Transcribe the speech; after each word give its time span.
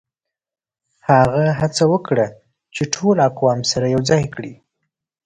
هغه 1.09 1.45
هڅه 1.59 1.83
وکړه 1.93 2.25
چي 2.75 2.83
ټول 2.93 3.15
اقوام 3.29 3.59
سره 3.71 3.85
يو 3.95 4.01
کړي. 4.35 4.53